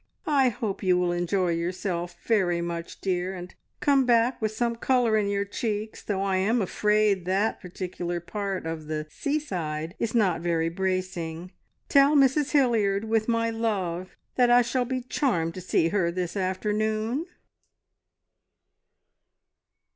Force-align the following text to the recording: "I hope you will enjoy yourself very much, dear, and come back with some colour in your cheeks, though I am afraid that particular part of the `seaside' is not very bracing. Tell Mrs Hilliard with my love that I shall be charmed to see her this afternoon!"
"I 0.25 0.49
hope 0.49 0.81
you 0.81 0.97
will 0.97 1.11
enjoy 1.11 1.49
yourself 1.51 2.17
very 2.23 2.59
much, 2.59 3.01
dear, 3.01 3.35
and 3.35 3.53
come 3.81 4.03
back 4.03 4.41
with 4.41 4.51
some 4.51 4.75
colour 4.77 5.15
in 5.15 5.27
your 5.27 5.45
cheeks, 5.45 6.01
though 6.01 6.23
I 6.23 6.37
am 6.37 6.59
afraid 6.59 7.25
that 7.25 7.61
particular 7.61 8.19
part 8.19 8.65
of 8.65 8.87
the 8.87 9.05
`seaside' 9.11 9.93
is 9.99 10.15
not 10.15 10.41
very 10.41 10.69
bracing. 10.69 11.51
Tell 11.87 12.15
Mrs 12.15 12.49
Hilliard 12.49 13.03
with 13.03 13.27
my 13.27 13.51
love 13.51 14.17
that 14.37 14.49
I 14.49 14.63
shall 14.63 14.85
be 14.85 15.01
charmed 15.01 15.53
to 15.53 15.61
see 15.61 15.89
her 15.89 16.09
this 16.11 16.35
afternoon!" 16.35 17.27